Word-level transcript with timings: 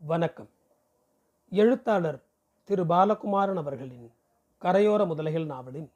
வணக்கம். 0.00 0.48
எழுத்தாளர் 1.50 2.22
திரு 2.64 2.84
பாலகுமாரன் 2.84 3.56
அவர்களின் 3.56 4.12
கரையோர 4.60 5.06
முதலைகள் 5.06 5.46
நாவலின் 5.46 5.92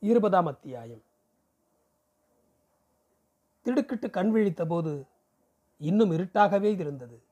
இருபதாம் 0.00 0.46
அத்தியாயம். 0.46 1.02
திடுக்கிட்டு 3.62 4.10
கண் 4.10 4.30
விழித்த 4.30 4.66
போது 4.66 5.06
இன்னும் 5.78 6.10
இருட்டாகவே 6.10 6.78
இருந்தது. 6.78 7.22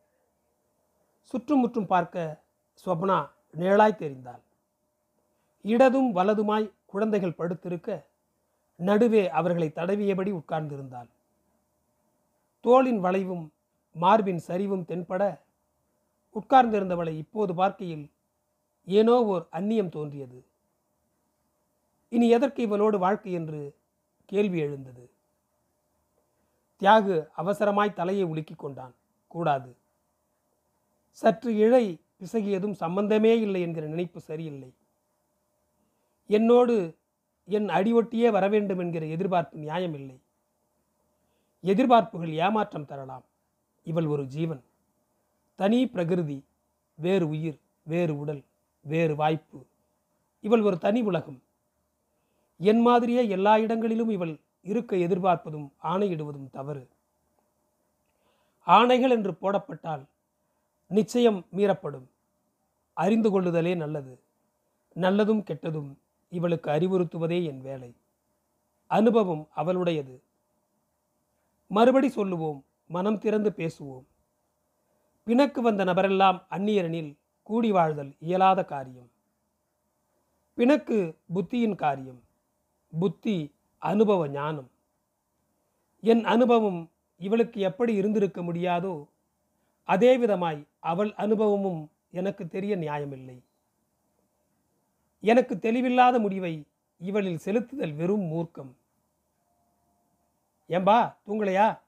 சுற்றுமுற்றும் 1.22 1.86
பார்க்க 1.86 2.42
ஸ்வப்னா 2.86 3.30
நிழலாய் 3.56 3.98
தெரிந்தாள். 3.98 4.42
இடதும் 5.62 6.16
வலதுமாய் 6.16 6.72
குழந்தைகள் 6.86 7.38
படுத்திருக்க 7.38 8.04
நடுவே 8.76 9.30
அவர்களை 9.30 9.68
தடவியபடி 9.68 10.32
உட்கார்ந்திருந்தாள். 10.32 11.08
தோளின் 12.60 13.04
வளைவும் 13.04 13.48
மார்பின் 13.92 14.42
சரிவும் 14.46 14.84
தென்பட 14.84 15.40
உட்கார்ந்திருந்தவளை 16.34 17.16
இப்போது 17.16 17.54
பார்க்கையில் 17.54 18.10
ஏனோ 18.84 19.24
ஓர் 19.24 19.48
அந்நியம் 19.52 19.88
தோன்றியது. 19.88 20.44
இனி 22.08 22.28
எதற்கு 22.28 22.68
இவளோடு 22.68 22.98
வாழ்க்கை 22.98 23.32
என்று 23.32 23.76
கேள்வி 24.24 24.58
எழுந்தது. 24.58 25.10
தியாகு 26.80 27.28
அவசரமாய் 27.36 27.92
தலையை 27.92 28.24
உலுக்கிக் 28.24 28.58
கொண்டான். 28.58 28.94
கூடாது. 29.26 29.76
சற்று 31.10 31.56
இழை 31.56 32.00
பிசகியதும் 32.20 32.72
சம்பந்தமே 32.72 33.40
இல்லை 33.40 33.60
என்கிற 33.60 33.86
நினைப்பு 33.86 34.20
சரியில்லை. 34.20 34.74
என்னோடு 36.26 36.96
என் 37.44 37.68
அடிவொட்டியே 37.68 38.30
வரவேண்டும் 38.30 38.78
என்கிற 38.78 39.06
எதிர்பார்ப்பு 39.06 39.58
நியாயமில்லை. 39.58 40.22
எதிர்பார்ப்புகள் 41.62 42.32
ஏமாற்றம் 42.32 42.84
தரலாம். 42.84 43.24
இவள் 43.82 44.06
ஒரு 44.06 44.24
ஜீவன். 44.26 44.64
தனி 45.62 45.88
பிரகிருதி 45.88 46.44
வேறு 46.94 47.28
உயிர் 47.28 47.58
வேறு 47.82 48.18
உடல் 48.18 48.42
வேறு 48.80 49.16
வாய்ப்பு. 49.16 49.66
இவள் 50.40 50.60
ஒரு 50.60 50.78
தனி 50.78 51.00
உலகம். 51.00 51.42
என் 52.58 52.80
மாதிரியே 52.80 53.28
எல்லா 53.28 53.58
இடங்களிலும் 53.58 54.08
இவள் 54.08 54.40
இருக்க 54.62 54.96
எதிர்பார்ப்பதும் 54.96 55.70
ஆணையிடுவதும் 55.82 56.50
தவறு. 56.50 56.88
ஆணைகள் 58.66 59.10
என்று 59.10 59.32
போடப்பட்டால் 59.32 60.04
நிச்சயம் 60.86 61.46
மீறப்படும். 61.56 62.06
அறிந்து 62.92 63.28
கொள்ளுதலே 63.30 63.76
நல்லது. 63.76 64.20
நல்லதும் 64.94 65.42
கெட்டதும் 65.42 65.94
இவளுக்கு 66.30 66.70
அறிவுறுத்துவதே 66.70 67.44
என் 67.44 67.60
வேலை. 67.60 67.94
அனுபவம் 68.86 69.48
அவளுடையது. 69.56 70.20
மறுபடி 71.66 72.08
சொல்லுவோம் 72.08 72.64
மனம் 72.86 73.18
திறந்து 73.18 73.50
பேசுவோம். 73.50 74.04
பிணக்கு 75.26 75.62
வந்த 75.62 75.84
நபரெல்லாம் 75.84 76.38
அந்நியரனில் 76.50 77.16
கூடி 77.42 77.70
வாழ்தல் 77.72 78.16
இயலாத 78.18 78.64
காரியம். 78.64 79.10
பிணக்கு 80.54 81.18
புத்தியின் 81.34 81.74
காரியம் 81.74 82.20
புத்தி 83.00 83.54
அனுபவ 83.78 84.28
ஞானம். 84.28 84.70
என் 86.00 86.24
அனுபவம் 86.24 86.90
இவளுக்கு 87.18 87.60
எப்படி 87.60 87.94
இருந்திருக்க 87.94 88.42
முடியாதோ 88.42 89.06
அதே 89.88 90.18
விதமாய் 90.18 90.66
அவள் 90.80 91.14
அனுபவமும் 91.14 91.90
எனக்கு 92.10 92.48
தெரிய 92.48 92.76
நியாயமில்லை. 92.76 93.38
எனக்கு 95.20 95.54
தெளிவில்லாத 95.54 96.18
முடிவை 96.18 96.66
இவளில் 96.98 97.42
செலுத்துதல் 97.44 97.94
வெறும் 97.94 98.26
மூர்க்கம். 98.32 98.72
ஏம்பா 100.68 101.16
தூங்கலையா? 101.26 101.78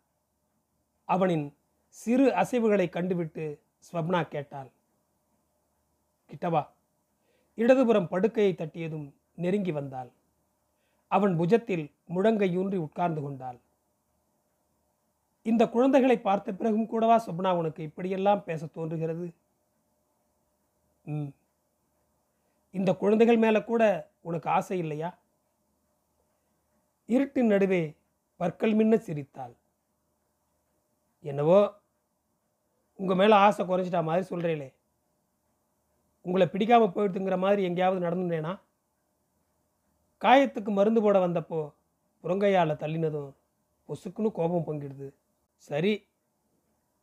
அவனின் 1.05 1.47
சிறு 1.95 2.31
அசைவுகளை 2.31 2.89
கண்டுவிட்டு 2.89 3.61
ஸ்வப்னா 3.93 4.29
கேட்டாள். 4.29 4.71
கிட்டவா? 6.31 6.67
இடதுபுறம் 7.55 8.09
படுக்கையை 8.09 8.55
தட்டியதும் 8.59 9.13
நெருங்கி 9.35 9.73
வந்தாள். 9.73 10.11
அவன் 11.09 11.39
புஜத்தில் 11.39 11.93
முழங்கையூன்றி 12.15 12.77
உட்கார்ந்து 12.77 13.23
கொண்டாள். 13.23 13.59
இந்த 15.43 15.69
குழந்தைகளை 15.69 16.19
பார்த்த 16.19 16.53
பிறகும் 16.53 16.87
கூடவா 16.87 17.25
சொப்னா 17.27 17.57
உனக்கு 17.57 17.83
இப்படியெல்லாம் 17.83 18.45
பேச 18.45 18.67
தோன்றுகிறது? 18.67 19.35
ம். 21.05 21.35
இந்த 22.71 22.95
குழந்தைகள் 22.95 23.37
மேல 23.37 23.63
கூட 23.63 24.11
உனக்கு 24.21 24.51
ஆசை 24.51 24.79
இல்லையா? 24.79 25.19
இருட்டின் 27.09 27.47
நடுவே 27.47 27.95
பற்கள் 28.37 28.75
மின்ன 28.75 28.97
சிரித்தாள். 28.97 29.55
என்னவோ? 31.21 31.83
உங்கள் 32.99 33.19
மேலே 33.21 33.35
ஆசை 33.45 33.63
குறைஞ்சிட்டா 33.67 34.01
மாதிரி 34.09 34.25
சொல்கிறீங்களே 34.31 34.69
உங்களை 36.27 36.47
பிடிக்காமல் 36.53 36.95
போயிடுதுங்கிற 36.95 37.37
மாதிரி 37.39 37.63
எங்கேயாவது 37.69 38.07
நடந்துட்டேனா 38.07 38.53
காயத்துக்கு 40.23 40.71
மருந்து 40.73 41.01
போட 41.03 41.19
வந்தப்போ 41.27 41.61
புறங்கையால் 42.25 42.81
தள்ளினதும் 42.83 43.31
பொசுக்குன்னு 43.89 44.29
கோபம் 44.39 44.67
பங்கிடுது. 44.69 45.09
சரி 45.69 45.93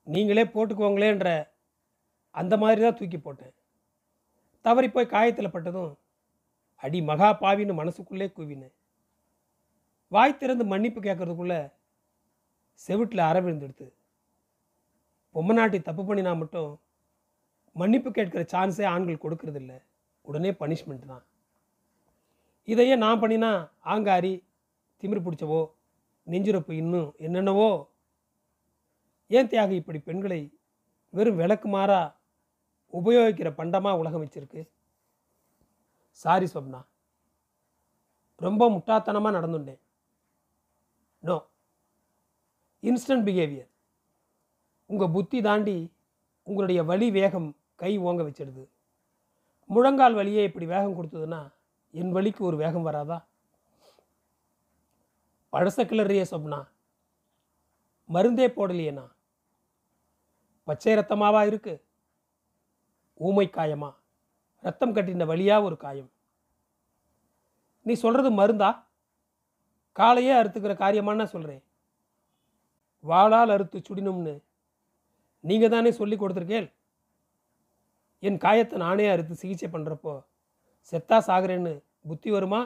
நீங்களே 0.07 0.44
போட்டுக்கோங்களேன்ற 0.53 1.30
அந்த 2.35 2.53
மாதிரி 2.57 2.81
தான் 2.81 2.97
தூக்கி 3.00 3.18
போட்டேன். 3.18 3.53
தவறி 4.66 4.88
போய் 4.90 5.13
காயத்தில் 5.13 5.53
பட்டதும் 5.53 5.91
அடி 6.84 7.00
மகா 7.09 7.30
பாவின்னு 7.41 7.74
மனசுக்குள்ளே 7.80 8.28
கூவினேன். 8.38 8.74
வாய் 10.12 10.40
திறந்து 10.41 10.66
மன்னிப்பு 10.66 11.00
கேட்கறதுக்குள்ளே 11.01 11.59
செவிட்டில் 12.88 13.30
அற 13.30 13.38
விழுந்துடுது. 13.41 13.88
பொம்மை 15.36 15.56
நாட்டி 15.56 15.81
தப்பு 15.81 16.03
பண்ணினா 16.03 16.38
மட்டும் 16.38 16.72
மன்னிப்பு 17.72 18.09
கேட்குற 18.09 18.42
சான்ஸே 18.53 18.86
ஆண்கள் 18.86 19.24
கொடுக்கறதில்ல. 19.24 19.74
உடனே 20.22 20.52
பனிஷ்மெண்ட் 20.52 21.06
தான். 21.06 21.24
இதையே 22.64 22.96
நான் 22.96 23.22
பண்ணினா 23.22 23.52
ஆங்காரி 23.86 24.34
திமிரு 25.02 25.22
பிடிச்சவோ 25.25 25.62
நெஞ்சுரப்பு 26.24 26.72
இன்னும் 26.72 27.14
என்னென்னவோ? 27.18 27.69
ஏன் 29.28 29.47
தியாகி 29.47 29.72
இப்படி 29.72 30.00
பெண்களை 30.00 30.42
வெறும் 31.09 31.36
விளக்கு 31.36 31.68
மாறா 31.69 32.02
உபயோகிக்கிற 32.94 33.50
பண்டமாக 33.58 33.98
உலகம் 33.98 34.24
வச்சிருக்கு? 34.25 34.62
சாரி 36.12 36.48
சொப்னா. 36.53 36.81
ரொம்ப 38.36 38.69
முட்டாத்தனமாக 38.69 39.36
நடந்துட்டேன். 39.38 39.81
நோ. 41.19 41.38
இன்ஸ்டன்ட் 42.84 43.28
பிஹேவியர் 43.28 43.71
உங்கள் 44.91 45.09
புத்தி 45.09 45.41
தாண்டி 45.41 45.94
உங்களுடைய 46.44 46.84
வலி 46.84 47.12
வேகம் 47.12 47.56
கை 47.75 48.00
ஓங்க 48.00 48.22
வச்சிடுது. 48.28 48.63
முழங்கால் 49.66 50.16
வலியே 50.16 50.44
இப்படி 50.44 50.66
வேகம் 50.66 50.96
கொடுத்ததுன்னா 50.97 51.40
என் 51.91 52.12
வழிக்கு 52.12 52.46
ஒரு 52.46 52.57
வேகம் 52.57 52.85
வராதா? 52.88 53.18
பழச 55.53 55.78
கிளறிய 55.84 56.25
சொப்னா 56.31 56.59
மருந்தே 58.09 58.47
போடலையேண்ணா? 58.47 59.06
பச்சை 60.63 60.94
ரத்தமாவா 60.94 61.46
இருக்கு? 61.46 61.85
ஊமை 63.13 63.47
காயமா? 63.47 63.94
ரத்தம் 64.62 64.96
கட்டின 64.96 65.25
வழியா 65.34 65.63
ஒரு 65.63 65.78
காயம்? 65.78 66.12
நீ 67.81 67.94
சொல்றது 67.94 68.31
மருந்தா? 68.31 68.84
காலையே 70.00 70.34
அறுத்துக்கிற 70.41 70.74
காரியமான 70.84 71.24
சொல்கிறேன் 71.24 71.63
வாளால் 73.03 73.51
அறுத்து 73.51 73.80
சுடினும்னு 73.80 74.34
நீங்கள் 75.44 75.69
தானே 75.69 75.91
சொல்லி 75.91 76.16
கொடுத்துருக்கேன். 76.16 76.68
என் 78.19 78.38
காயத்தை 78.38 78.78
நானே 78.78 79.06
அறுத்து 79.09 79.35
சிகிச்சை 79.35 79.68
பண்ணுறப்போ 79.69 80.13
செத்தா 80.91 81.18
சாகுறேன்னு 81.28 81.74
புத்தி 82.09 82.29
வருமா? 82.31 82.62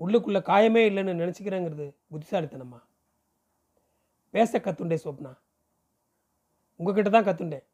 உள்ளுக்குள்ளே 0.00 0.40
காயமே 0.50 0.82
இல்லைன்னு 0.88 1.20
நினச்சிக்கிறேங்கிறது 1.20 1.86
புத்திசாலித்தனமா? 2.12 2.80
பேச 4.30 4.58
கத்துண்டே 4.58 4.98
சொப்னா. 5.04 5.32
உங்ககிட்ட 6.80 7.10
தான் 7.10 7.28
கத்துண்டேன். 7.28 7.66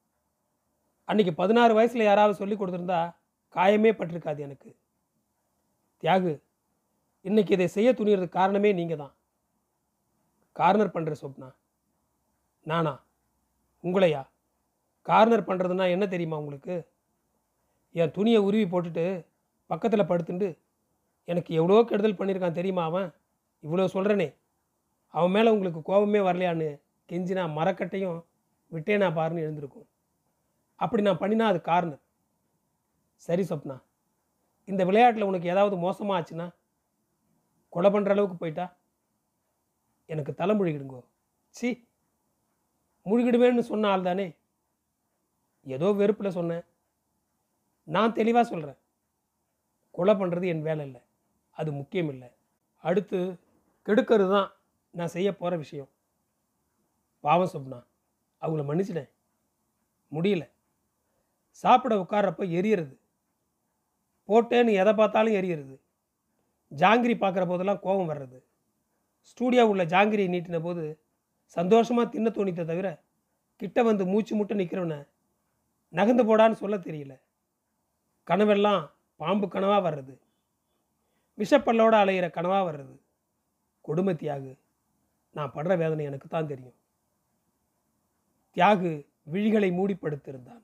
அன்னைக்கு 1.08 1.32
பதினாறு 1.34 1.72
வயசில் 1.74 2.08
யாராவது 2.08 2.34
சொல்லி 2.40 2.56
கொடுத்துருந்தா 2.56 3.00
காயமே 3.54 3.90
பட்டிருக்காது 3.98 4.38
எனக்கு. 4.38 4.70
தியாகு 6.02 6.32
இன்னைக்கு 7.20 7.52
இதை 7.54 7.66
செய்ய 7.66 7.90
துணிகிறதுக்கு 7.92 8.38
காரணமே 8.40 8.70
நீங்கள் 8.72 9.02
தான் 9.02 9.14
கார்னர் 10.52 10.94
பண்ணுற 10.94 11.14
சொப்னா. 11.22 11.48
நானா? 12.62 12.94
உங்களையா? 13.84 14.22
கார்னர் 15.08 15.48
பண்ணுறதுனா 15.48 15.86
என்ன 15.94 16.04
தெரியுமா 16.14 16.36
உங்களுக்கு? 16.42 16.74
என் 17.94 18.14
துணியை 18.16 18.40
உருவி 18.48 18.66
போட்டுட்டு 18.72 19.04
பக்கத்தில் 19.70 20.08
படுத்துண்டு 20.10 20.48
எனக்கு 21.28 21.50
எவ்வளோ 21.60 21.82
கெடுதல் 21.90 22.18
பண்ணியிருக்கான் 22.20 22.58
தெரியுமா 22.60 22.84
அவன்? 22.90 23.08
இவ்வளோ 23.64 23.84
சொல்கிறனே 23.94 24.28
அவன் 25.14 25.34
மேலே 25.36 25.52
உங்களுக்கு 25.54 25.80
கோபமே 25.90 26.20
வரலையான்னு 26.28 26.68
கெஞ்சினா 27.10 27.42
மரக்கட்டையும் 27.58 28.18
விட்டேனா 28.72 29.08
பாருன்னு 29.18 29.44
எழுந்திருக்கும். 29.46 29.86
அப்படி 30.80 31.02
நான் 31.06 31.20
பண்ணினா 31.22 31.46
அது 31.52 31.58
கார்னர் 31.70 32.02
சரி 33.26 33.42
சொப்னா 33.50 33.76
இந்த 34.68 34.82
விளையாட்டில் 34.88 35.28
உனக்கு 35.30 35.50
ஏதாவது 35.54 35.76
மோசமாக 35.76 36.16
ஆச்சுன்னா 36.18 36.46
கொலை 37.72 37.88
பண்ணுற 37.90 38.14
அளவுக்கு 38.14 38.36
போயிட்டா? 38.42 38.66
எனக்கு 40.08 40.32
தலைமொழிகிடுங்கோ 40.40 41.00
சி 41.54 41.68
முழுகிடுவேன்னு 43.04 43.58
சொன்ன 43.58 43.88
ஆள் 43.88 44.02
தானே? 44.02 44.36
ஏதோ 45.62 45.92
வெறுப்பில் 45.92 46.30
சொன்னேன். 46.30 46.64
நான் 47.82 48.12
தெளிவாக 48.12 48.48
சொல்கிறேன் 48.48 48.78
கொலை 49.90 50.14
பண்ணுறது 50.14 50.46
என் 50.46 50.62
வேலை 50.62 50.86
இல்லை. 50.86 51.00
அது 51.50 51.72
முக்கியம் 51.72 52.08
இல்லை. 52.08 52.28
அடுத்து 52.76 53.38
கெடுக்கிறது 53.86 54.30
தான் 54.30 54.52
நான் 54.90 55.06
செய்ய 55.06 55.36
போகிற 55.36 55.56
விஷயம். 55.56 55.90
பாவம் 57.20 57.50
சொப்னா 57.52 57.86
அவங்கள 58.40 58.62
மன்னிச்சிட்டேன். 58.70 59.10
முடியல. 60.12 60.50
சாப்பிட 61.48 61.96
உட்கார்றப்ப 61.96 62.44
எரியறது. 62.58 62.98
போட்டேன்னு 64.28 64.72
எதை 64.72 64.94
பார்த்தாலும் 64.94 65.32
எரியறது. 65.32 65.80
ஜாங்கிரி 66.76 67.14
பார்க்குற 67.14 67.46
போதெல்லாம் 67.46 67.80
கோபம் 67.80 68.08
வர்றது. 68.08 68.44
ஸ்டூடியோ 69.20 69.68
உள்ள 69.68 69.84
ஜாங்கிரியை 69.84 70.30
நீட்டின 70.34 70.60
போது 70.60 71.03
சந்தோஷமாக 71.56 72.08
தின்ன 72.08 72.28
தோணித்த 72.30 72.64
தவிர 72.64 72.88
கிட்ட 73.56 73.82
வந்து 73.82 74.04
மூச்சு 74.06 74.36
முட்டை 74.36 74.54
நிற்கிறவனை 74.56 74.98
நகர்ந்து 75.94 76.24
போடான்னு 76.24 76.52
சொல்ல 76.52 76.76
தெரியல. 76.76 77.14
கனவெல்லாம் 78.26 78.82
பாம்பு 79.20 79.46
கனவாக 79.46 79.82
வர்றது. 79.86 80.14
விஷப்பல்லோடு 81.38 81.96
அலையிற 82.02 82.26
கனவாக 82.36 82.62
வர்றது. 82.68 82.94
கொடுமை 83.80 84.14
தியாகு. 84.14 84.52
நான் 85.34 85.52
படுற 85.54 85.72
வேதனை 85.78 86.04
எனக்கு 86.04 86.28
தான் 86.28 86.46
தெரியும். 86.46 86.76
தியாகு 88.56 88.90
விழிகளை 89.32 89.70
மூடிப்படுத்திருந்தான். 89.78 90.62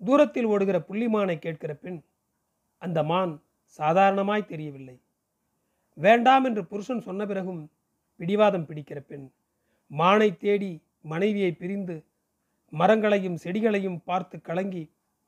தூரத்தில் 0.00 0.44
ஓடுகிற 0.44 0.78
புள்ளிமானை 0.88 1.36
கேட்கிற 1.38 1.74
பின் 1.74 2.00
அந்த 2.82 3.02
மான் 3.02 3.32
சாதாரணமாய் 3.78 4.50
தெரியவில்லை. 4.52 4.96
வேண்டாம் 5.96 6.44
என்று 6.44 6.62
புருஷன் 6.64 7.06
சொன்ன 7.08 7.26
பிறகும் 7.26 7.62
பிடிவாதம் 8.20 8.66
பிடிக்கிற 8.66 8.98
பெண் 9.00 9.26
மானை 9.92 10.28
தேடி 10.36 10.72
மனைவியை 11.02 11.52
பிரிந்து 11.52 11.96
மரங்களையும் 12.72 13.38
செடிகளையும் 13.44 13.98
பார்த்து 14.04 14.40
கலங்கி 14.40 14.82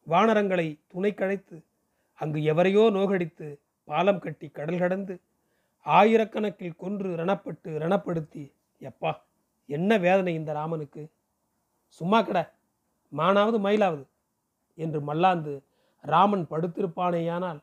வானரங்களை 0.06 0.80
துணை 0.86 1.14
கழைத்து 1.14 1.56
அங்கு 2.18 2.40
எவரையோ 2.52 2.84
நோகடித்து 2.90 3.46
பாலம் 3.88 4.18
கட்டி 4.18 4.46
கடல் 4.48 4.78
கடந்து 4.78 5.14
ஆயிரக்கணக்கில் 5.86 6.76
கொன்று 6.76 7.08
ரணப்பட்டு 7.16 7.70
ரணப்படுத்தி 7.82 8.44
எப்பா 8.80 9.12
என்ன 9.68 9.98
வேதனை 9.98 10.34
இந்த 10.34 10.52
ராமனுக்கு? 10.52 11.02
சும்மா 11.88 12.22
கட 12.22 12.38
மானாவது 13.12 13.58
மயிலாவது? 13.58 14.04
என்று 14.78 15.00
மல்லாந்து 15.00 15.54
ராமன் 16.04 16.46
படுத்திருப்பானேயானால் 16.50 17.60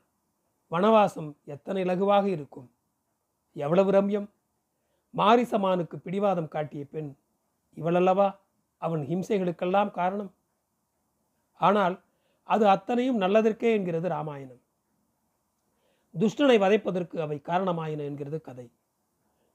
வனவாசம் 0.72 1.32
எத்தனை 1.46 1.84
லகுவாக 1.84 2.26
இருக்கும்? 2.26 2.70
எவ்வளவு 3.56 3.92
ரம்யம்? 3.92 4.30
மாரிசமானுக்கு 5.18 5.96
பிடிவாதம் 5.96 6.48
காட்டிய 6.48 6.86
பெண் 6.86 7.16
இவளல்லவா? 7.76 8.40
அவன் 8.78 9.02
ஹிம்சைகளுக்கெல்லாம் 9.02 9.92
காரணம். 9.92 10.34
ஆனால் 11.54 12.04
அது 12.44 12.68
அத்தனையும் 12.68 13.22
நல்லதற்கே 13.22 13.72
என்கிறது 13.72 14.08
ராமாயணம். 14.08 14.62
துஷ்டனை 16.20 16.58
வதைப்பதற்கு 16.60 17.18
அவை 17.18 17.42
காரணமாயின 17.44 17.98
என்கிறது 17.98 18.42
கதை. 18.42 18.72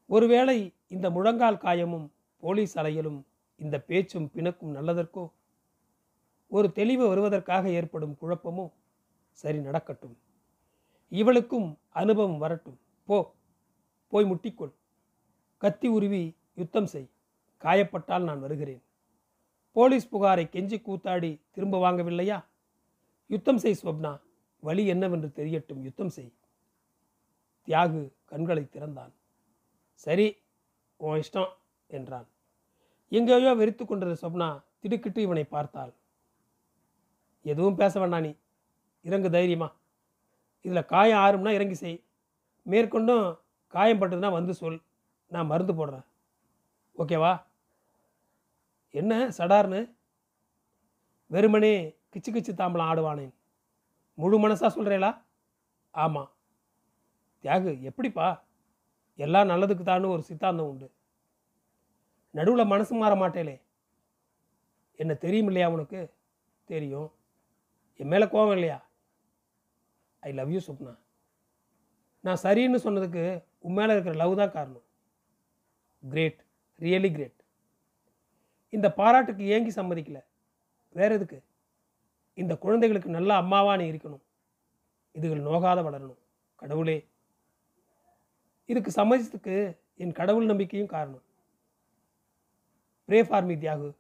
ஒருவேளை 0.07 0.75
இந்த 0.87 1.11
முழங்கால் 1.11 1.57
காயமும் 1.57 2.11
போலீஸ் 2.39 2.79
அலையலும் 2.79 3.23
இந்த 3.57 3.81
பேச்சும் 3.81 4.31
பிணக்கும் 4.35 4.75
நல்லதற்கோ? 4.75 5.31
ஒரு 6.49 6.73
தெளிவு 6.73 7.09
வருவதற்காக 7.09 7.71
ஏற்படும் 7.71 8.17
குழப்பமோ? 8.23 8.73
சரி 9.31 9.59
நடக்கட்டும். 9.59 10.19
இவளுக்கும் 11.09 11.79
அனுபவம் 11.91 12.39
வரட்டும். 12.39 12.79
போ 13.05 13.35
போய் 14.09 14.25
முட்டிக்கொள். 14.25 14.73
கத்தி 15.59 15.89
உருவி 15.89 16.37
யுத்தம் 16.55 16.87
செய். 16.87 17.11
காயப்பட்டால் 17.61 18.23
நான் 18.23 18.41
வருகிறேன். 18.41 18.83
போலீஸ் 19.73 20.15
புகாரை 20.15 20.45
கெஞ்சி 20.55 20.77
கூத்தாடி 20.81 21.41
திரும்ப 21.51 21.79
வாங்கவில்லையா? 21.79 22.45
யுத்தம் 23.27 23.59
செய் 23.59 23.79
ஸ்வப்னா. 23.83 24.21
வழி 24.61 24.87
என்னவென்று 24.87 25.29
தெரியட்டும் 25.35 25.83
யுத்தம் 25.83 26.09
செய். 26.09 26.33
தியாகு 27.67 28.13
கண்களை 28.25 28.69
திறந்தான். 28.69 29.13
சரி 29.95 30.37
உன் 30.97 31.23
இஷ்டம் 31.23 31.53
என்றான். 31.87 32.27
எங்கேயோ 33.09 33.55
வெறித்து 33.55 33.85
கொண்டது 33.85 34.15
சொப்னா 34.23 34.63
திடுக்கிட்டு 34.79 35.23
இவனை 35.23 35.45
பார்த்தாள். 35.45 35.93
எதுவும் 37.43 37.75
பேச 37.75 38.01
வேண்டாம் 38.01 38.21
நீ. 38.21 38.35
இறங்கு 39.03 39.31
தைரியமா. 39.31 39.73
இதில் 40.63 40.85
காயம் 40.85 41.19
ஆறும்னா 41.19 41.51
இறங்கி 41.51 41.75
செய். 41.75 42.05
மேற்கொண்டும் 42.69 43.39
காயம் 43.69 44.01
பட்டதுன்னா 44.01 44.31
வந்து 44.31 44.55
சொல். 44.55 44.83
நான் 45.27 45.47
மருந்து 45.47 45.73
போடுறேன். 45.73 46.07
ஓகேவா? 46.99 47.43
என்ன 48.91 49.29
சடார்னு? 49.39 49.81
வெறுமனே 51.27 51.73
கிச்சு 52.13 52.31
கிச்சு 52.33 52.53
தாம்பலம் 52.59 52.91
ஆடுவானேன். 52.91 53.35
முழு 54.15 54.49
மனசாக 54.49 54.71
சொல்கிறேளா 54.77 55.11
ஆமாம் 55.91 56.31
தியாகு 57.43 57.81
எப்படிப்பா? 57.81 58.45
எல்லாம் 59.17 59.49
நல்லதுக்கு 59.49 59.85
தான்னு 59.89 60.09
ஒரு 60.09 60.23
சித்தாந்தம் 60.23 60.67
உண்டு. 60.67 60.95
நடுவில் 62.31 62.65
மனசு 62.65 62.95
மாற 62.95 63.15
மாட்டேலே 63.15 63.63
என்ன 64.97 65.15
தெரியும் 65.15 65.47
இல்லையா 65.47 65.71
உனக்கு? 65.71 66.01
தெரியும். 66.65 67.13
என் 67.97 68.09
மேலே 68.09 68.25
கோவம் 68.25 68.53
இல்லையா? 68.53 68.89
I 70.21 70.33
love 70.33 70.53
you 70.53 70.61
Swapna. 70.67 70.99
நான் 72.21 72.43
சரின்னு 72.43 72.79
சொன்னதுக்கு 72.87 73.45
உன் 73.59 73.73
மேலே 73.73 73.93
இருக்கிற 73.93 74.17
லவ் 74.17 74.37
தான் 74.37 74.53
காரணம். 74.53 74.86
கிரேட் 76.09 76.45
ரியலி 76.79 77.11
கிரேட் 77.13 77.35
இந்த 78.69 78.93
பாராட்டுக்கு 78.97 79.47
ஏங்கி 79.47 79.81
சம்மதிக்கல. 79.81 80.25
வேற 80.93 81.15
எதுக்கு? 81.15 81.43
இந்த 82.35 82.57
குழந்தைகளுக்கு 82.57 83.11
நல்ல 83.11 83.35
அம்மாவா 83.35 83.77
நீ 83.77 83.91
இருக்கணும். 83.91 84.23
இதுகள் 85.15 85.43
நோகாத 85.43 85.83
வளரணும். 85.83 86.19
கடவுளே. 86.55 87.09
இதுக்கு 88.67 88.91
சம்மதித்ததுக்கு 88.91 89.77
என் 89.97 90.13
கடவுள் 90.13 90.45
நம்பிக்கையும் 90.45 90.89
காரணம். 90.89 91.23
Pray 93.09 93.25
for 93.29 93.45
me 93.45 93.55
Thiyagu. 93.55 93.95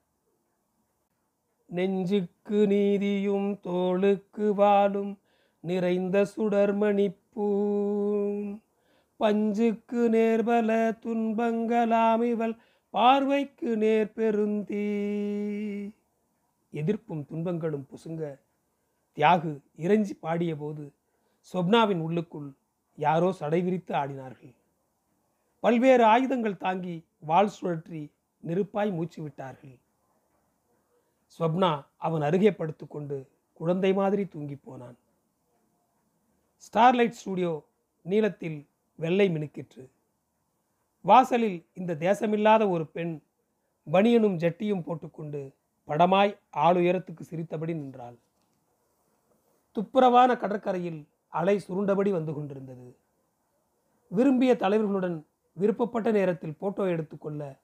நெஞ்சுக்கு 1.67 2.67
நீதியும் 2.67 3.61
தோளுக்கு 3.61 4.55
வாழும் 4.55 5.20
நிறைந்த 5.61 6.26
சுடர்மணிப்பூ. 6.37 7.47
பஞ்சுக்கு 9.21 10.01
நேர்பல 10.15 10.71
துன்பங்களாம் 11.05 12.25
இவள் 12.31 12.55
பார்வைக்கு 12.95 13.71
நேர் 13.77 14.13
பெருந்தீ. 14.17 14.85
எதிர்ப்பும் 16.73 17.23
துன்பங்களும் 17.25 17.87
புசுங்க. 17.91 18.23
தியாகு 19.17 19.53
இறைஞ்சி 19.85 20.15
பாடிய 20.20 20.56
போது 20.56 20.85
சொப்னாவின் 21.53 22.03
உள்ளுக்குள் 22.06 22.51
யாரோ 22.99 23.32
சடை 23.32 23.61
விரித்து 23.63 23.94
ஆடினார்கள். 23.94 24.55
பல்வேறு 25.61 26.05
ஆயுதங்கள் 26.05 26.63
தாங்கி 26.65 26.96
வாள் 27.19 27.53
சுழற்றி 27.56 28.03
நெருப்பாய் 28.43 28.93
மூச்சு 28.93 29.19
விட்டார்கள். 29.23 29.77
ஸ்வப்னா 31.35 31.70
அவன் 31.96 32.23
அருகே 32.23 32.51
படுத்துக்கொண்டு 32.51 33.17
குழந்தை 33.53 33.93
மாதிரி 33.93 34.25
தூங்கி 34.29 34.56
போனான். 34.56 34.96
ஸ்டார்லைட் 36.67 37.19
ஸ்டூடியோ 37.20 37.53
நீளத்தில் 38.03 38.58
வெள்ளை 38.96 39.29
மினுக்கிற்று. 39.29 39.88
வாசலில் 41.00 41.67
இந்த 41.74 41.94
தேசமில்லாத 41.94 42.69
ஒரு 42.69 42.86
பெண் 42.86 43.22
பனியனும் 43.93 44.36
ஜட்டியும் 44.36 44.82
போட்டுக்கொண்டு 44.82 45.55
படமாய் 45.88 46.38
ஆளுயரத்துக்கு 46.56 47.20
சிரித்தபடி 47.20 47.74
நின்றாள். 47.74 48.17
துப்புரவான 49.76 50.36
கடற்கரையில் 50.36 51.08
அலை 51.29 51.56
சுருண்டபடி 51.69 52.10
வந்து 52.10 52.34
கொண்டிருந்தது. 52.34 52.96
விரும்பிய 54.08 54.55
தலைவர்களுடன் 54.55 55.24
விருப்பப்பட்ட 55.53 56.10
நேரத்தில் 56.10 56.58
போட்டோ 56.58 56.84
எடுத்துக்கொள்ள 56.86 57.60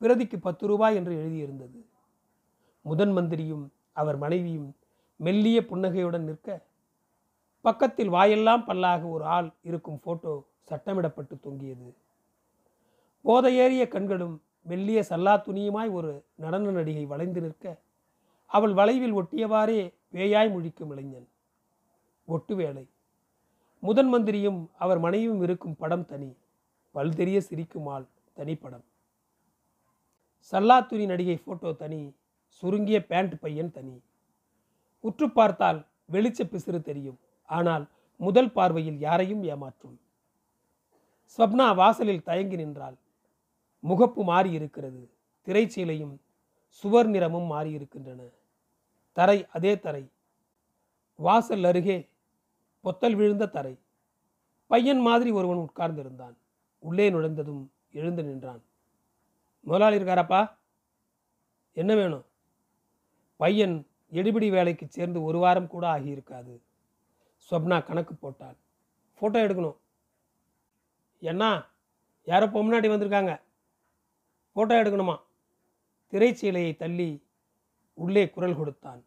பிரதிக்கு 0.00 0.36
பத்து 0.36 0.66
ரூபாய் 0.66 0.96
என்று 0.96 1.14
எழுதியிருந்தது. 1.14 1.80
முதன் 2.82 3.12
மந்திரியும் 3.12 3.72
அவர் 3.92 4.18
மனைவியும் 4.18 4.76
மெல்லிய 5.16 5.66
புன்னகையுடன் 5.66 6.24
நிற்க 6.24 6.66
பக்கத்தில் 7.60 8.08
வாயெல்லாம் 8.08 8.64
பல்லாக 8.64 9.02
ஒரு 9.08 9.24
ஆள் 9.24 9.50
இருக்கும் 9.62 10.00
போட்டோ 10.00 10.34
சட்டமிடப்பட்டு 10.68 11.34
தொங்கியது. 11.40 11.94
போதையேறிய 13.24 13.88
கண்களும் 13.88 14.42
மெல்லிய 14.62 15.04
சல்லா 15.08 15.34
துணியுமாய் 15.46 15.90
ஒரு 15.90 16.24
நடன 16.34 16.70
நடிகை 16.70 17.04
வளைந்து 17.06 17.40
நிற்க 17.40 17.82
அவள் 18.46 18.72
வளைவில் 18.72 19.14
ஒட்டியவாறே 19.14 19.94
பேயாய் 20.12 20.52
முழிக்கும் 20.54 20.90
இளைஞன். 20.90 21.28
ஒட்டு 22.26 22.56
வேலை. 22.56 22.88
முதன் 23.78 24.14
மந்திரியும் 24.14 24.70
அவர் 24.78 24.98
மனைவியும் 24.98 25.42
இருக்கும் 25.42 25.76
படம் 25.76 26.06
தனி. 26.06 26.36
பல்தெரிய 26.94 27.38
சிரிக்கும் 27.38 27.86
ஆள் 27.86 28.06
தனிப்படம் 28.36 28.84
துணி 30.88 31.06
நடிகை 31.06 31.36
போட்டோ 31.36 31.72
தனி. 31.72 32.14
சுருங்கிய 32.46 33.06
பேண்ட் 33.06 33.40
பையன் 33.40 33.70
தனி. 33.70 34.02
உற்று 35.00 35.30
பார்த்தால் 35.30 35.86
வெளிச்ச 36.12 36.40
பிசிறு 36.44 36.80
தெரியும். 36.82 37.18
ஆனால் 37.46 37.88
முதல் 38.16 38.52
பார்வையில் 38.52 38.98
யாரையும் 38.98 39.42
ஏமாற்றும். 39.42 39.96
ஸ்வப்னா 41.36 41.74
வாசலில் 41.74 42.22
தயங்கி 42.22 42.56
நின்றாள். 42.56 42.96
முகப்பு 43.88 44.22
மாறி 44.22 44.50
இருக்கிறது. 44.50 45.10
திரைச்சீலையும் 45.44 46.18
சுவர் 46.68 47.06
நிறமும் 47.06 47.46
மாறி 47.46 47.70
இருக்கின்றன. 47.70 48.28
தரை 49.12 49.46
அதே 49.46 49.78
தரை. 49.78 50.10
வாசல் 51.16 51.64
அருகே 51.64 52.08
பொத்தல் 52.80 53.14
விழுந்த 53.14 53.46
தரை. 53.46 53.78
பையன் 54.66 54.98
மாதிரி 54.98 55.30
ஒருவன் 55.30 55.68
உட்கார்ந்திருந்தான். 55.68 56.34
உள்ளே 56.78 57.10
நுழைந்ததும் 57.10 57.72
எழுந்து 57.92 58.24
நின்றான். 58.24 58.62
முதலாளி 59.60 59.96
இருக்காராப்பா? 59.96 60.56
என்ன 61.72 61.94
வேணும்? 61.94 62.24
பையன் 63.36 63.86
எடுபிடி 64.12 64.50
வேலைக்கு 64.50 64.86
சேர்ந்து 64.88 65.22
ஒரு 65.22 65.38
வாரம் 65.38 65.66
கூட 65.66 65.98
ஆகியிருக்காது. 65.98 66.60
ஸ்வப்னா 67.50 67.82
கணக்கு 67.82 68.14
போட்டாள். 68.14 68.56
ஃபோட்டோ 69.20 69.36
எடுக்கணும். 69.46 69.76
என்ன 71.24 71.64
யாரோ 72.24 72.46
பொம்னாடி 72.46 72.88
வந்திருக்காங்க. 72.90 73.40
ஃபோட்டோ 74.54 74.74
எடுக்கணுமா? 74.74 75.16
திரைச்சீலையை 76.10 76.76
தள்ளி 76.76 77.26
உள்ளே 77.94 78.30
குரல் 78.30 78.56
கொடுத்தான். 78.56 79.04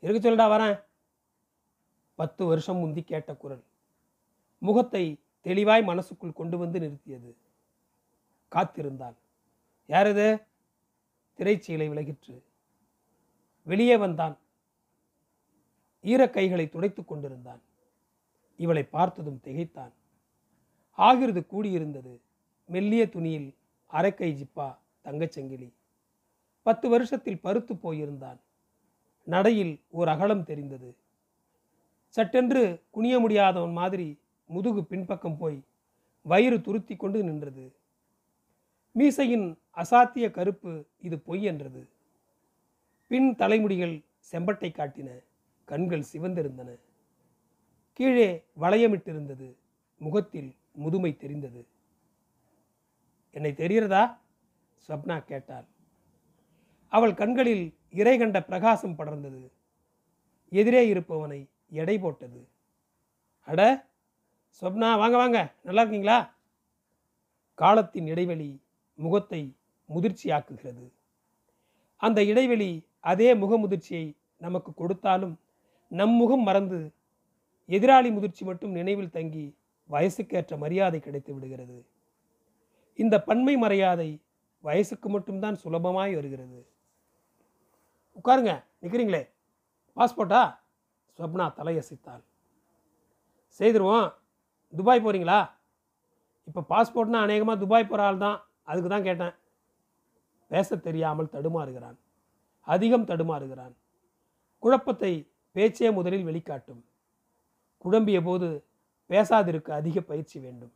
இருக்க 0.00 0.30
சொல்லடா 0.30 0.50
வரேன்? 0.50 0.84
பத்து 2.14 2.44
வருஷம் 2.44 2.76
முந்தி 2.76 3.02
கேட்ட 3.02 3.34
குரல். 3.34 3.64
முகத்தை 4.58 5.22
தெளிவாய் 5.40 5.82
மனசுக்குள் 5.82 6.32
கொண்டு 6.32 6.58
வந்து 6.58 6.78
நிறுத்தியது. 6.78 7.36
காத்திருந்தான் 8.48 9.16
யார் 9.86 10.08
இது 10.08 10.40
திரைச்சீலை 11.36 11.88
விலகிற்று. 11.88 12.42
வெளியே 13.62 13.96
வந்தான். 13.96 14.38
ஈரக்கைகளை 16.02 16.48
துடைத்து 16.48 16.68
துடைத்துக் 16.68 17.08
கொண்டிருந்தான். 17.08 17.60
இவளை 18.56 18.82
பார்த்ததும் 18.82 19.40
திகைத்தான். 19.40 19.92
ஆகிருது 21.00 21.42
கூடியிருந்தது. 21.52 22.14
மெல்லிய 22.66 23.08
துணியில் 23.08 23.54
அரைக்கை 23.92 24.30
ஜிப்பா 24.40 24.68
தங்கச்சங்கிலி 25.04 25.68
பத்து 26.62 26.88
வருஷத்தில் 26.88 27.40
பருத்து 27.40 27.74
போயிருந்தான். 27.74 28.40
நடையில் 29.24 29.80
ஓர் 29.90 30.08
அகலம் 30.08 30.44
தெரிந்தது. 30.44 30.96
சட்டென்று 32.08 32.82
குனிய 32.90 33.18
முடியாதவன் 33.18 33.72
மாதிரி 33.72 34.18
முதுகு 34.46 34.84
பின்பக்கம் 34.84 35.36
போய் 35.36 35.58
வயிறு 36.22 36.56
துருத்தி 36.60 36.96
கொண்டு 36.96 37.22
நின்றது. 37.22 37.72
மீசையின் 38.94 39.46
அசாத்திய 39.76 40.30
கருப்பு 40.30 40.84
இது 41.00 41.18
பொய் 41.18 41.42
என்றது. 41.42 41.88
பின் 43.08 43.36
தலைமுடிகள் 43.36 43.94
செம்பட்டை 44.32 44.70
காட்டின 44.70 45.08
கண்கள் 45.64 46.04
சிவந்திருந்தன. 46.12 46.70
கீழே 47.92 48.44
வளையமிட்டிருந்தது. 48.60 49.48
முகத்தில் 49.98 50.50
முதுமை 50.72 51.16
தெரிந்தது. 51.16 51.68
என்னை 53.30 53.52
தெரிகிறதா? 53.52 54.18
ஸ்வப்னா 54.88 55.24
கேட்டாள். 55.24 55.66
அவள் 56.88 57.14
கண்களில் 57.14 57.74
இறை 57.90 58.18
கண்ட 58.18 58.44
பிரகாசம் 58.44 58.98
படர்ந்தது. 58.98 59.50
எதிரே 60.48 60.92
இருப்பவனை 60.92 61.48
எடை 61.68 61.98
போட்டது. 61.98 62.48
அட 63.44 63.88
ஸ்வப்னா 64.60 64.96
வாங்க 64.96 65.16
வாங்க 65.16 65.54
நல்லா 65.62 65.80
இருக்கீங்களா? 65.80 66.34
காலத்தின் 67.54 68.06
இடைவெளி 68.06 68.62
முகத்தை 68.94 69.56
முதிர்ச்சியாக்குகிறது. 69.94 70.92
அந்த 71.96 72.24
இடைவெளி 72.24 72.86
அதே 73.00 73.34
முகமுதிர்ச்சியை 73.34 74.16
நமக்கு 74.36 74.74
கொடுத்தாலும் 74.74 75.40
நம் 75.88 76.10
முகம் 76.10 76.42
மறந்து 76.42 76.92
எதிராளி 77.68 78.12
முதிர்ச்சி 78.12 78.44
மட்டும் 78.44 78.70
நினைவில் 78.70 79.10
தங்கி 79.10 79.58
வயசுக்கேற்ற 79.92 80.54
மரியாதை 80.64 81.00
கிடைத்து 81.00 81.30
விடுகிறது. 81.34 81.78
இந்த 82.98 83.16
பன்மை 83.28 83.54
மரியாதை 83.56 84.10
வயசுக்கு 84.64 85.08
மட்டும்தான் 85.08 85.60
சுலபமாய் 85.62 86.14
வருகிறது. 86.18 86.58
உட்காருங்க 88.18 88.52
நிற்கிறீங்களே 88.82 89.22
பாஸ்போர்ட்டா 89.96 90.42
ஸ்வப்னா 91.18 91.46
தலையசைத்தாள். 91.58 92.22
செய்திருவோம் 93.60 94.06
துபாய் 94.72 95.04
போகிறீங்களா 95.04 95.40
இப்போ 96.48 96.62
பாஸ்போர்ட்னா 96.72 97.20
அநேகமாக 97.26 97.58
துபாய் 97.62 97.88
போகிற 97.90 98.04
ஆள் 98.06 98.22
தான் 98.26 98.38
அதுக்கு 98.70 98.88
தான் 98.88 99.06
கேட்டேன். 99.08 99.34
பேச 100.50 100.76
தெரியாமல் 100.76 101.32
தடுமாறுகிறான். 101.34 101.98
அதிகம் 102.66 103.08
தடுமாறுகிறான். 103.10 103.74
குழப்பத்தை 104.62 105.12
பேச்சே 105.56 105.90
முதலில் 105.98 106.26
வெளிக்காட்டும். 106.28 106.82
குழம்பிய 107.84 108.18
போது 108.28 108.48
பேசாதிருக்க 109.10 109.70
அதிக 109.70 110.00
பயிற்சி 110.00 110.40
வேண்டும். 110.40 110.72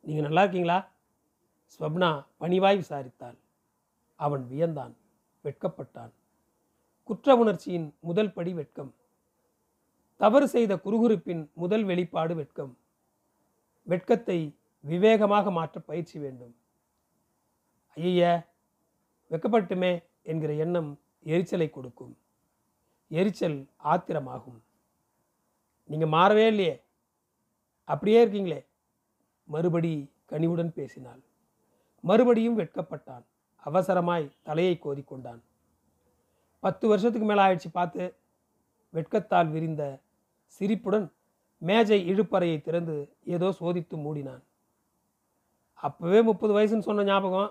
நீங்கள் 0.00 0.24
நல்லா 0.24 0.40
இருக்கீங்களா? 0.40 0.78
ஸ்வப்னா 1.74 2.26
பணிவாய் 2.38 2.78
விசாரித்தாள். 2.78 3.38
அவன் 4.16 4.46
வியந்தான் 4.50 4.94
வெட்கப்பட்டான். 5.44 6.12
குற்ற 7.02 7.36
உணர்ச்சியின் 7.36 7.94
முதல் 8.00 8.32
படி 8.32 8.54
வெட்கம். 8.54 8.94
தவறு 10.16 10.48
செய்த 10.48 10.76
குறுகுறுப்பின் 10.76 11.52
முதல் 11.54 11.84
வெளிப்பாடு 11.84 12.34
வெட்கம். 12.34 12.78
வெட்கத்தை 13.82 14.56
விவேகமாக 14.80 15.50
மாற்ற 15.50 15.80
பயிற்சி 15.80 16.18
வேண்டும். 16.18 16.54
ஐய 17.94 18.48
வெக்கப்பட்டுமே 19.30 20.04
என்கிற 20.22 20.52
எண்ணம் 20.52 21.00
எரிச்சலை 21.22 21.70
கொடுக்கும். 21.70 22.18
எரிச்சல் 23.08 23.68
ஆத்திரமாகும். 23.84 24.60
நீங்கள் 25.84 26.08
மாறவே 26.08 26.46
இல்லையே. 26.46 26.82
அப்படியே 27.92 28.18
இருக்கீங்களே. 28.26 28.60
மறுபடி 29.44 29.92
கனிவுடன் 30.30 30.72
பேசினாள். 30.78 31.20
மறுபடியும் 32.04 32.58
வெட்கப்பட்டான். 32.58 33.24
அவசரமாய் 33.64 34.26
தலையை 34.42 34.74
கோதிக்கொண்டான் 34.84 35.40
பத்து 36.62 36.84
வருஷத்துக்கு 36.88 37.26
மேலே 37.28 37.42
ஆயிடுச்சு 37.42 37.70
பார்த்து. 37.72 38.04
வெட்கத்தால் 38.94 39.50
விரிந்த 39.50 39.82
சிரிப்புடன் 40.56 41.06
மேஜை 41.62 41.98
இழுப்பறையை 42.12 42.56
திறந்து 42.66 42.96
ஏதோ 43.34 43.48
சோதித்து 43.60 43.96
மூடினான். 44.04 44.42
அப்பவே 45.74 46.20
முப்பது 46.22 46.52
வயசுன்னு 46.56 46.86
சொன்ன 46.88 47.04
ஞாபகம். 47.04 47.50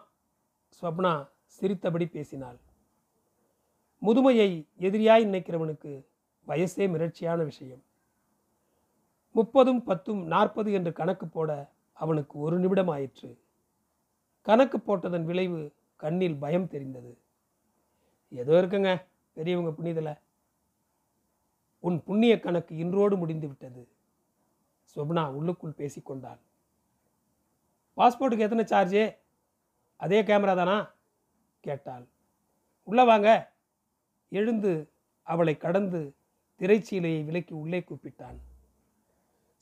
ஸ்வப்னா 0.78 1.14
சிரித்தபடி 1.46 2.08
பேசினாள். 2.08 2.58
முதுமையை 4.02 4.50
எதிரியாய் 4.80 5.30
நினைக்கிறவனுக்கு 5.30 5.92
வயசே 6.48 6.86
மிரட்சியான 6.94 7.40
விஷயம். 7.44 7.84
முப்பதும் 9.40 9.84
பத்தும் 9.84 10.24
நாற்பது 10.24 10.72
என்று 10.72 10.92
கணக்கு 10.94 11.28
போட 11.28 11.52
அவனுக்கு 11.94 12.40
ஒரு 12.40 12.60
நிமிடம் 12.60 12.88
ஆயிற்று 12.88 13.30
கணக்கு 14.42 14.78
போட்டதன் 14.80 15.26
விளைவு 15.26 15.60
கண்ணில் 15.96 16.38
பயம் 16.38 16.68
தெரிந்தது. 16.68 17.18
ஏதோ 18.30 18.62
இருக்குங்க 18.62 18.92
பெரியவங்க 19.34 19.72
புண்ணியதில் 19.72 20.20
உன் 21.80 22.04
புண்ணிய 22.04 22.40
கணக்கு 22.40 22.76
இன்றோடு 22.76 23.18
முடிந்து 23.18 23.48
விட்டது. 23.48 23.88
சொப்னா 24.96 25.24
உள்ளுக்குள் 25.32 25.80
பேசிக்கொண்டாள் 25.82 26.40
பாஸ்போர்ட்டுக்கு 27.98 28.48
எத்தனை 28.48 28.66
சார்ஜு 28.66 29.16
அதே 29.96 30.24
கேமரா 30.24 30.56
தானா? 30.56 30.78
கேட்டாள். 31.60 32.06
உள்ள 32.84 33.04
வாங்க. 33.04 33.30
எழுந்து 34.30 34.72
அவளை 35.24 35.58
கடந்து 35.58 36.16
திரைச்சீலையை 36.60 37.26
விலக்கி 37.26 37.54
உள்ளே 37.54 37.80
கூப்பிட்டான். 37.80 38.38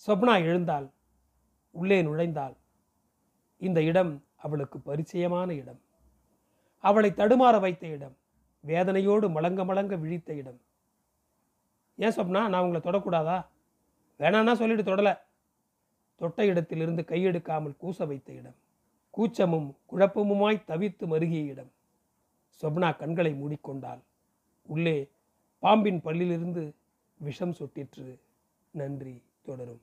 சொப்னா 0.05 0.43
எழுந்தாள் 0.43 0.89
உள்ளே 1.71 2.03
நுழைந்தாள் 2.03 2.55
இந்த 3.57 3.83
இடம் 3.83 4.23
அவளுக்கு 4.35 4.79
பரிச்சயமான 4.79 5.49
இடம். 5.51 5.81
அவளை 6.77 7.11
தடுமாற 7.11 7.59
வைத்த 7.59 7.87
இடம் 7.87 8.17
வேதனையோடு 8.65 9.29
மலங்க 9.29 9.65
மலங்க 9.65 9.99
விழித்த 9.99 10.33
இடம். 10.33 10.61
ஏன் 11.95 12.15
சொப்னா 12.15 12.47
நான் 12.47 12.61
உங்களை 12.61 12.81
தொடக்கூடாதா? 12.81 13.45
வேணான்னா 14.19 14.53
சொல்லிட்டு 14.53 14.95
தொடலை. 14.95 15.19
தொட்ட 16.15 16.45
இடத்திலிருந்து 16.45 17.01
கையெடுக்காமல் 17.07 17.75
கூச 17.81 18.07
வைத்த 18.07 18.33
இடம் 18.33 18.55
கூச்சமும் 19.09 19.75
குழப்பமுமாய் 19.91 20.63
தவித்து 20.67 21.07
மருகிய 21.07 21.43
இடம். 21.43 21.71
சொப்னா 22.61 22.95
கண்களை 22.95 23.33
மூடிக்கொண்டாள். 23.33 24.01
உள்ளே 24.63 25.09
பாம்பின் 25.59 26.01
பல்லிலிருந்து 26.01 26.73
விஷம் 27.17 27.55
சொட்டிற்று. 27.59 28.19
நன்றி 28.71 29.23
தொடரும். 29.41 29.81